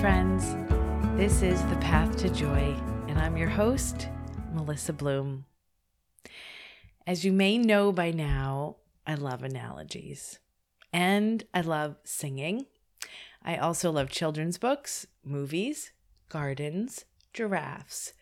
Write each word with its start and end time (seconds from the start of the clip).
friends. 0.00 0.54
This 1.16 1.42
is 1.42 1.60
The 1.64 1.76
Path 1.78 2.16
to 2.18 2.28
Joy, 2.28 2.72
and 3.08 3.18
I'm 3.18 3.36
your 3.36 3.48
host, 3.48 4.08
Melissa 4.52 4.92
Bloom. 4.92 5.44
As 7.04 7.24
you 7.24 7.32
may 7.32 7.58
know 7.58 7.90
by 7.90 8.12
now, 8.12 8.76
I 9.08 9.14
love 9.16 9.42
analogies 9.42 10.38
and 10.92 11.42
I 11.52 11.62
love 11.62 11.96
singing. 12.04 12.66
I 13.42 13.56
also 13.56 13.90
love 13.90 14.08
children's 14.08 14.56
books, 14.56 15.08
movies, 15.24 15.90
gardens, 16.28 17.04
giraffes, 17.32 18.12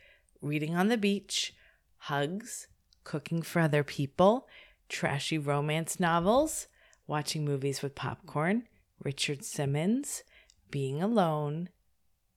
reading 0.41 0.75
on 0.75 0.89
the 0.89 0.97
beach, 0.97 1.55
hugs, 1.99 2.69
cooking 3.05 3.43
for 3.43 3.61
other 3.61 3.85
people, 3.85 4.49
trashy 4.89 5.37
romance 5.37 6.01
novels, 6.01 6.69
watching 7.07 7.45
movies 7.45 7.83
with 7.83 7.95
popcorn, 7.95 8.63
Richard 9.05 9.45
Simmons, 9.45 10.23
being 10.71 11.03
alone, 11.03 11.69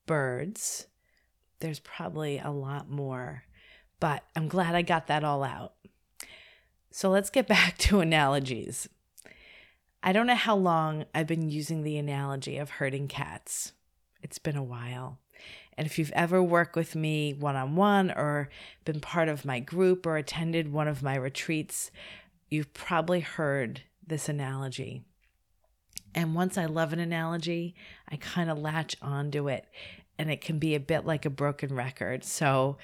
birds. 0.06 0.88
There's 1.60 1.80
probably 1.80 2.40
a 2.40 2.52
lot 2.52 2.90
more, 2.90 3.44
but 4.00 4.24
I'm 4.36 4.48
glad 4.48 4.76
I 4.76 4.82
got 4.82 5.08
that 5.08 5.24
all 5.24 5.44
out. 5.44 5.74
So 6.92 7.10
let's 7.10 7.30
get 7.30 7.48
back 7.50 7.78
to 7.80 8.00
analogies. 8.00 8.88
I 10.02 10.14
don't 10.14 10.28
know 10.28 10.36
how 10.36 10.55
long 10.55 11.05
I've 11.14 11.28
been 11.28 11.50
using 11.50 11.84
the 11.84 11.98
analogy 11.98 12.58
of 12.58 12.70
herding 12.70 13.08
cats. 13.08 13.74
It's 14.22 14.40
been 14.40 14.55
a 14.55 14.64
while. 14.64 15.20
And 15.77 15.86
if 15.86 15.98
you've 15.98 16.12
ever 16.12 16.44
worked 16.44 16.76
with 16.76 16.96
me 16.96 17.34
one 17.34 17.55
on 17.55 17.76
one 17.76 18.12
or 18.12 18.50
been 18.84 19.00
part 19.00 19.30
of 19.30 19.46
my 19.46 19.60
group 19.60 20.05
or 20.05 20.18
attended 20.18 20.72
one 20.72 20.88
of 20.88 21.04
my 21.04 21.16
retreats, 21.16 21.91
you've 22.50 22.74
probably 22.74 23.22
heard 23.22 23.84
this 24.05 24.27
analogy. 24.27 25.04
And 26.16 26.36
once 26.36 26.58
I 26.58 26.66
love 26.66 26.94
an 26.94 26.99
analogy, 26.99 27.76
I 28.10 28.15
kind 28.18 28.49
of 28.49 28.57
latch 28.57 28.96
onto 29.02 29.48
it 29.48 29.65
and 30.18 30.29
it 30.29 30.41
can 30.41 30.60
be 30.60 30.76
a 30.76 30.79
bit 30.79 31.05
like 31.05 31.26
a 31.26 31.29
broken 31.29 31.74
record. 31.74 32.26
So 32.26 32.77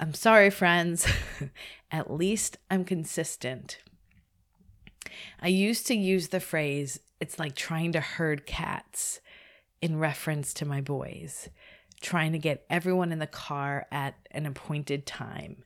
I'm 0.00 0.12
sorry, 0.12 0.50
friends. 0.50 1.06
At 1.92 2.12
least 2.12 2.58
I'm 2.70 2.84
consistent. 2.84 3.78
I 5.40 5.48
used 5.48 5.86
to 5.86 5.94
use 5.94 6.28
the 6.28 6.40
phrase, 6.40 7.00
it's 7.20 7.38
like 7.38 7.54
trying 7.54 7.92
to 7.92 8.00
herd 8.00 8.46
cats 8.46 9.20
in 9.80 9.98
reference 9.98 10.52
to 10.54 10.66
my 10.66 10.80
boys, 10.80 11.48
trying 12.00 12.32
to 12.32 12.38
get 12.38 12.64
everyone 12.68 13.12
in 13.12 13.18
the 13.18 13.26
car 13.26 13.86
at 13.90 14.14
an 14.30 14.46
appointed 14.46 15.06
time. 15.06 15.64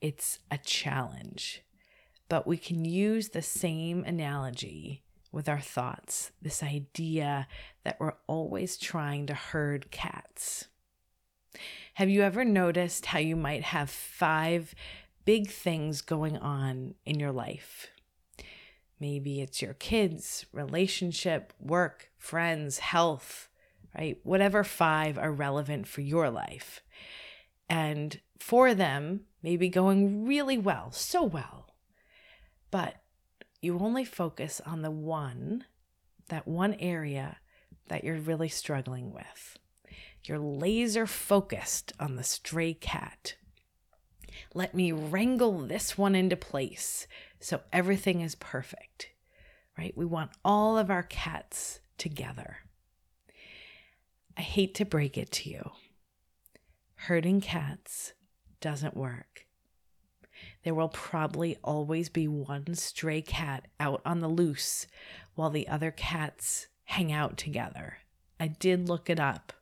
It's 0.00 0.38
a 0.50 0.58
challenge. 0.58 1.62
But 2.28 2.46
we 2.46 2.56
can 2.56 2.84
use 2.84 3.30
the 3.30 3.42
same 3.42 4.04
analogy 4.04 5.01
with 5.32 5.48
our 5.48 5.60
thoughts 5.60 6.30
this 6.40 6.62
idea 6.62 7.48
that 7.84 7.98
we're 7.98 8.14
always 8.26 8.76
trying 8.76 9.26
to 9.26 9.34
herd 9.34 9.90
cats. 9.90 10.66
Have 11.94 12.08
you 12.08 12.22
ever 12.22 12.44
noticed 12.44 13.06
how 13.06 13.18
you 13.18 13.36
might 13.36 13.62
have 13.62 13.90
five 13.90 14.74
big 15.24 15.50
things 15.50 16.00
going 16.00 16.36
on 16.36 16.94
in 17.04 17.18
your 17.18 17.32
life? 17.32 17.88
Maybe 19.00 19.40
it's 19.40 19.60
your 19.60 19.74
kids, 19.74 20.46
relationship, 20.52 21.52
work, 21.58 22.10
friends, 22.18 22.78
health, 22.78 23.48
right? 23.98 24.18
Whatever 24.22 24.62
five 24.62 25.18
are 25.18 25.32
relevant 25.32 25.88
for 25.88 26.02
your 26.02 26.30
life. 26.30 26.82
And 27.68 28.20
for 28.38 28.74
them, 28.74 29.22
maybe 29.42 29.68
going 29.68 30.24
really 30.24 30.56
well, 30.56 30.92
so 30.92 31.24
well. 31.24 31.74
But 32.70 33.01
you 33.62 33.78
only 33.78 34.04
focus 34.04 34.60
on 34.66 34.82
the 34.82 34.90
one, 34.90 35.64
that 36.28 36.48
one 36.48 36.74
area 36.74 37.38
that 37.88 38.02
you're 38.02 38.16
really 38.16 38.48
struggling 38.48 39.12
with. 39.12 39.56
You're 40.24 40.38
laser 40.38 41.06
focused 41.06 41.92
on 41.98 42.16
the 42.16 42.24
stray 42.24 42.74
cat. 42.74 43.36
Let 44.52 44.74
me 44.74 44.90
wrangle 44.90 45.58
this 45.58 45.96
one 45.96 46.14
into 46.14 46.36
place 46.36 47.06
so 47.38 47.60
everything 47.72 48.20
is 48.20 48.34
perfect, 48.34 49.10
right? 49.78 49.96
We 49.96 50.04
want 50.04 50.32
all 50.44 50.76
of 50.76 50.90
our 50.90 51.02
cats 51.04 51.80
together. 51.98 52.58
I 54.36 54.42
hate 54.42 54.74
to 54.76 54.84
break 54.84 55.16
it 55.16 55.30
to 55.32 55.50
you. 55.50 55.70
Herding 56.94 57.40
cats 57.40 58.14
doesn't 58.60 58.96
work 58.96 59.46
there 60.64 60.74
will 60.74 60.88
probably 60.88 61.56
always 61.62 62.08
be 62.08 62.28
one 62.28 62.74
stray 62.74 63.22
cat 63.22 63.66
out 63.80 64.00
on 64.04 64.20
the 64.20 64.28
loose 64.28 64.86
while 65.34 65.50
the 65.50 65.68
other 65.68 65.90
cats 65.90 66.68
hang 66.84 67.12
out 67.12 67.36
together. 67.36 67.98
I 68.38 68.48
did 68.48 68.88
look 68.88 69.08
it 69.08 69.20
up. 69.20 69.52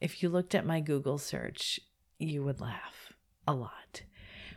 If 0.00 0.22
you 0.22 0.28
looked 0.28 0.54
at 0.54 0.66
my 0.66 0.80
Google 0.80 1.18
search, 1.18 1.80
you 2.18 2.42
would 2.44 2.60
laugh 2.60 3.12
a 3.46 3.54
lot. 3.54 4.02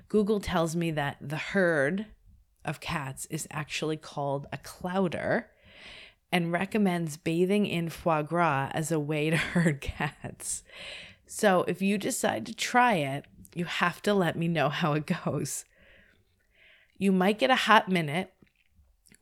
Google 0.08 0.40
tells 0.40 0.76
me 0.76 0.92
that 0.92 1.18
the 1.22 1.38
herd 1.38 2.08
of 2.66 2.80
cats 2.80 3.26
is 3.30 3.48
actually 3.52 3.98
called 3.98 4.48
a 4.52 4.58
clowder 4.58 5.46
and 6.32 6.52
recommends 6.52 7.18
bathing 7.18 7.66
in 7.66 7.90
foie 7.90 8.22
gras 8.22 8.70
as 8.74 8.92
a 8.92 9.00
way 9.00 9.30
to 9.30 9.38
herd 9.38 9.82
cats. 9.82 10.64
So 11.26 11.64
if 11.68 11.82
you 11.82 11.98
decide 11.98 12.46
to 12.48 12.56
try 12.56 12.96
it, 12.96 13.26
you 13.54 13.66
have 13.66 14.02
to 14.04 14.14
let 14.14 14.38
me 14.38 14.48
know 14.48 14.70
how 14.70 14.94
it 14.94 15.06
goes. 15.26 15.66
You 16.98 17.12
might 17.12 17.40
get 17.40 17.50
a 17.50 17.56
hot 17.56 17.90
minute 17.90 18.34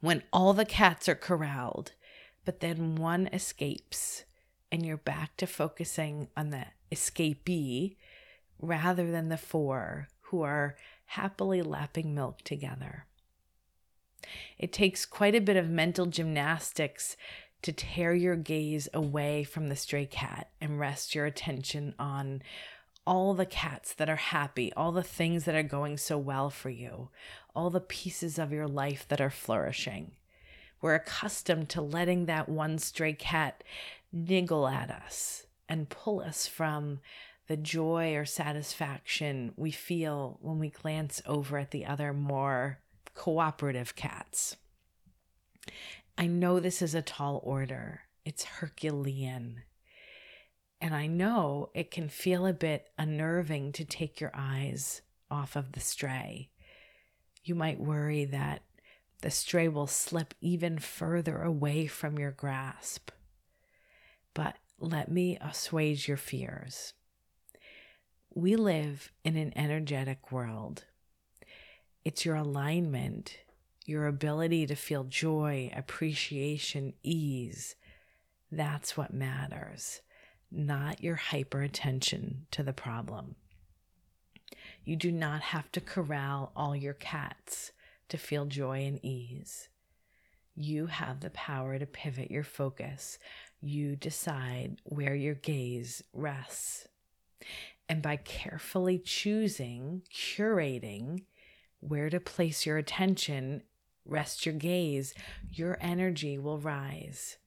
when 0.01 0.23
all 0.31 0.53
the 0.53 0.65
cats 0.65 1.07
are 1.07 1.15
corralled, 1.15 1.93
but 2.45 2.59
then 2.59 2.95
one 2.95 3.27
escapes 3.27 4.23
and 4.71 4.85
you're 4.85 4.97
back 4.97 5.37
to 5.37 5.47
focusing 5.47 6.27
on 6.35 6.49
the 6.49 6.65
escapee 6.91 7.95
rather 8.59 9.11
than 9.11 9.29
the 9.29 9.37
four 9.37 10.07
who 10.21 10.41
are 10.41 10.75
happily 11.05 11.61
lapping 11.61 12.13
milk 12.13 12.41
together. 12.41 13.05
It 14.57 14.73
takes 14.73 15.05
quite 15.05 15.35
a 15.35 15.41
bit 15.41 15.55
of 15.55 15.69
mental 15.69 16.05
gymnastics 16.05 17.15
to 17.61 17.71
tear 17.71 18.13
your 18.13 18.35
gaze 18.35 18.89
away 18.93 19.43
from 19.43 19.67
the 19.67 19.75
stray 19.75 20.05
cat 20.05 20.49
and 20.59 20.79
rest 20.79 21.15
your 21.15 21.25
attention 21.25 21.95
on 21.97 22.41
all 23.07 23.33
the 23.33 23.45
cats 23.45 23.93
that 23.93 24.09
are 24.09 24.17
happy, 24.17 24.71
all 24.73 24.91
the 24.91 25.01
things 25.01 25.45
that 25.45 25.55
are 25.55 25.63
going 25.63 25.97
so 25.97 26.17
well 26.17 26.49
for 26.49 26.69
you, 26.69 27.07
all 27.55 27.69
the 27.69 27.79
pieces 27.79 28.37
of 28.37 28.51
your 28.51 28.67
life 28.67 29.07
that 29.07 29.21
are 29.21 29.29
flourishing. 29.29 30.11
We're 30.81 30.95
accustomed 30.95 31.69
to 31.69 31.81
letting 31.81 32.25
that 32.25 32.49
one 32.49 32.77
stray 32.77 33.13
cat 33.13 33.63
niggle 34.11 34.67
at 34.67 34.91
us 34.91 35.47
and 35.69 35.89
pull 35.89 36.19
us 36.19 36.47
from 36.47 36.99
the 37.47 37.55
joy 37.55 38.13
or 38.13 38.25
satisfaction 38.25 39.53
we 39.55 39.71
feel 39.71 40.37
when 40.41 40.59
we 40.59 40.69
glance 40.69 41.21
over 41.25 41.57
at 41.57 41.71
the 41.71 41.85
other 41.85 42.11
more 42.11 42.79
cooperative 43.13 43.95
cats. 43.95 44.57
I 46.17 46.27
know 46.27 46.59
this 46.59 46.81
is 46.81 46.93
a 46.93 47.01
tall 47.01 47.39
order, 47.41 48.01
it's 48.25 48.43
Herculean. 48.43 49.63
And 50.79 50.93
I 50.93 51.07
know 51.07 51.69
it 51.73 51.91
can 51.91 52.07
feel 52.07 52.45
a 52.45 52.53
bit 52.53 52.89
unnerving 52.97 53.71
to 53.73 53.85
take 53.85 54.21
your 54.21 54.31
eyes 54.33 55.01
off 55.29 55.55
of 55.55 55.71
the 55.71 55.79
stray. 55.79 56.49
You 57.43 57.55
might 57.55 57.79
worry 57.79 58.25
that 58.25 58.61
the 59.21 59.31
stray 59.31 59.67
will 59.67 59.87
slip 59.87 60.35
even 60.39 60.77
further 60.77 61.41
away 61.41 61.87
from 61.87 62.19
your 62.19 62.31
grasp. 62.31 63.09
But 64.35 64.57
let 64.79 65.09
me 65.11 65.37
assuage 65.41 66.07
your 66.07 66.17
fears. 66.17 66.93
We 68.35 68.55
live 68.55 69.11
in 69.23 69.35
an 69.35 69.53
energetic 69.55 70.31
world. 70.31 70.85
It's 72.05 72.23
your 72.23 72.35
alignment, 72.35 73.39
your 73.85 74.05
ability 74.05 74.67
to 74.67 74.75
feel 74.75 75.05
joy, 75.05 75.71
appreciation, 75.75 76.93
ease. 77.01 77.75
That's 78.51 78.95
what 78.95 79.11
matters 79.11 80.01
not 80.51 81.03
your 81.03 81.15
hyper 81.15 81.61
attention 81.61 82.45
to 82.51 82.63
the 82.63 82.73
problem. 82.73 83.35
You 84.83 84.95
do 84.95 85.11
not 85.11 85.41
have 85.41 85.71
to 85.73 85.81
corral 85.81 86.51
all 86.55 86.75
your 86.75 86.93
cats 86.93 87.71
to 88.09 88.17
feel 88.17 88.45
joy 88.45 88.85
and 88.85 89.03
ease. 89.03 89.69
You 90.55 90.87
have 90.87 91.19
the 91.19 91.29
power 91.31 91.77
to 91.77 91.85
pivot 91.85 92.31
your 92.31 92.43
focus. 92.43 93.19
You 93.61 93.95
decide 93.95 94.77
where 94.83 95.15
your 95.15 95.35
gaze 95.35 96.03
rests. 96.13 96.87
And 97.89 98.01
by 98.01 98.15
carefully 98.17 98.97
choosing, 98.97 100.03
curating 100.13 101.23
where 101.79 102.09
to 102.09 102.19
place 102.19 102.65
your 102.65 102.77
attention, 102.77 103.63
rest 104.05 104.45
your 104.45 104.55
gaze, 104.55 105.13
your 105.51 105.77
energy 105.79 106.37
will 106.37 106.59
rise 106.59 107.37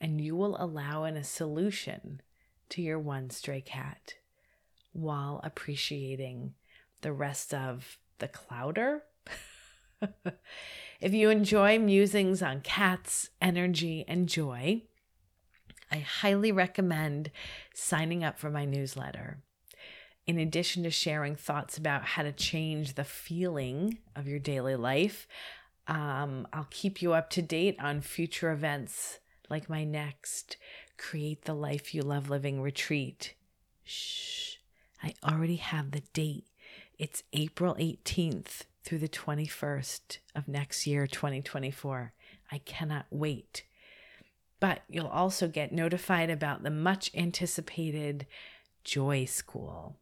and 0.00 0.20
you 0.20 0.36
will 0.36 0.56
allow 0.60 1.04
in 1.04 1.16
a 1.16 1.24
solution 1.24 2.20
to 2.70 2.82
your 2.82 2.98
one 2.98 3.30
stray 3.30 3.60
cat 3.60 4.14
while 4.92 5.40
appreciating 5.44 6.54
the 7.02 7.12
rest 7.12 7.52
of 7.52 7.98
the 8.18 8.28
clowder. 8.28 9.00
if 11.00 11.12
you 11.12 11.30
enjoy 11.30 11.78
musings 11.78 12.42
on 12.42 12.60
cats, 12.60 13.30
energy, 13.40 14.04
and 14.08 14.28
joy, 14.28 14.82
I 15.90 15.98
highly 15.98 16.50
recommend 16.50 17.30
signing 17.74 18.24
up 18.24 18.38
for 18.38 18.50
my 18.50 18.64
newsletter. 18.64 19.38
In 20.26 20.38
addition 20.38 20.82
to 20.82 20.90
sharing 20.90 21.36
thoughts 21.36 21.78
about 21.78 22.04
how 22.04 22.22
to 22.24 22.32
change 22.32 22.94
the 22.94 23.04
feeling 23.04 23.98
of 24.16 24.26
your 24.26 24.40
daily 24.40 24.74
life, 24.74 25.28
um, 25.86 26.48
I'll 26.52 26.66
keep 26.70 27.00
you 27.00 27.12
up 27.12 27.30
to 27.30 27.42
date 27.42 27.76
on 27.80 28.00
future 28.00 28.50
events 28.50 29.20
like 29.48 29.70
my 29.70 29.84
next 29.84 30.56
Create 30.96 31.44
the 31.44 31.54
Life 31.54 31.94
You 31.94 32.02
Love 32.02 32.30
Living 32.30 32.60
retreat. 32.60 33.34
Shh, 33.84 34.56
I 35.02 35.14
already 35.24 35.56
have 35.56 35.90
the 35.90 36.02
date. 36.12 36.46
It's 36.98 37.22
April 37.32 37.74
18th 37.74 38.62
through 38.82 38.98
the 38.98 39.08
21st 39.08 40.18
of 40.34 40.48
next 40.48 40.86
year, 40.86 41.06
2024. 41.06 42.12
I 42.50 42.58
cannot 42.58 43.06
wait. 43.10 43.64
But 44.60 44.82
you'll 44.88 45.06
also 45.06 45.48
get 45.48 45.72
notified 45.72 46.30
about 46.30 46.62
the 46.62 46.70
much 46.70 47.10
anticipated 47.14 48.26
Joy 48.84 49.24
School. 49.24 49.96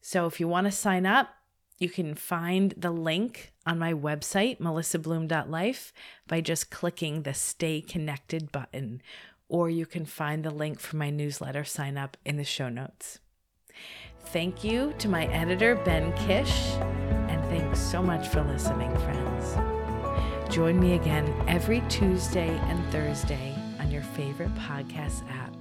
So 0.00 0.26
if 0.26 0.40
you 0.40 0.48
want 0.48 0.66
to 0.66 0.72
sign 0.72 1.06
up, 1.06 1.30
you 1.78 1.88
can 1.88 2.14
find 2.14 2.74
the 2.76 2.90
link 2.90 3.52
on 3.66 3.78
my 3.78 3.94
website, 3.94 4.60
melissabloom.life, 4.60 5.92
by 6.28 6.42
just 6.42 6.70
clicking 6.70 7.22
the 7.22 7.32
Stay 7.32 7.80
Connected 7.80 8.52
button, 8.52 9.00
or 9.50 9.68
you 9.68 9.84
can 9.84 10.06
find 10.06 10.44
the 10.44 10.50
link 10.50 10.78
for 10.80 10.96
my 10.96 11.10
newsletter 11.10 11.64
sign 11.64 11.98
up 11.98 12.16
in 12.24 12.36
the 12.36 12.44
show 12.44 12.68
notes. 12.68 13.18
Thank 14.26 14.62
you 14.62 14.94
to 14.98 15.08
my 15.08 15.26
editor, 15.26 15.74
Ben 15.74 16.12
Kish, 16.12 16.70
and 17.28 17.42
thanks 17.50 17.80
so 17.80 18.00
much 18.00 18.28
for 18.28 18.42
listening, 18.42 18.96
friends. 18.98 19.56
Join 20.54 20.78
me 20.78 20.94
again 20.94 21.34
every 21.48 21.82
Tuesday 21.88 22.48
and 22.48 22.92
Thursday 22.92 23.54
on 23.80 23.90
your 23.90 24.02
favorite 24.02 24.54
podcast 24.54 25.28
app 25.30 25.54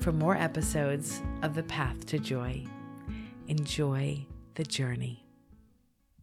for 0.00 0.12
more 0.12 0.36
episodes 0.36 1.22
of 1.42 1.54
The 1.54 1.62
Path 1.62 2.06
to 2.06 2.18
Joy. 2.18 2.64
Enjoy 3.46 4.26
the 4.54 4.64
journey. 4.64 5.21